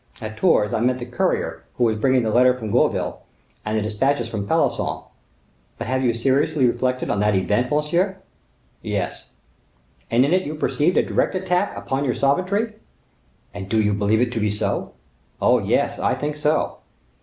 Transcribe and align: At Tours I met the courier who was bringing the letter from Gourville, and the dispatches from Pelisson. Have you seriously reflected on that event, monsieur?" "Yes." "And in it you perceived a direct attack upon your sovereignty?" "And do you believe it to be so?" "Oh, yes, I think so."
At 0.19 0.35
Tours 0.35 0.73
I 0.73 0.79
met 0.79 0.97
the 0.97 1.05
courier 1.05 1.63
who 1.77 1.83
was 1.83 1.95
bringing 1.95 2.23
the 2.23 2.31
letter 2.31 2.57
from 2.57 2.71
Gourville, 2.71 3.21
and 3.63 3.77
the 3.77 3.83
dispatches 3.83 4.27
from 4.27 4.47
Pelisson. 4.47 5.01
Have 5.79 6.03
you 6.03 6.15
seriously 6.15 6.65
reflected 6.65 7.11
on 7.11 7.19
that 7.19 7.35
event, 7.35 7.69
monsieur?" 7.69 8.17
"Yes." 8.81 9.29
"And 10.09 10.25
in 10.25 10.33
it 10.33 10.41
you 10.41 10.55
perceived 10.55 10.97
a 10.97 11.05
direct 11.05 11.35
attack 11.35 11.77
upon 11.77 12.03
your 12.03 12.15
sovereignty?" 12.15 12.77
"And 13.53 13.69
do 13.69 13.79
you 13.79 13.93
believe 13.93 14.21
it 14.21 14.31
to 14.31 14.39
be 14.39 14.49
so?" 14.49 14.93
"Oh, 15.39 15.59
yes, 15.59 15.99
I 15.99 16.15
think 16.15 16.35
so." 16.35 16.77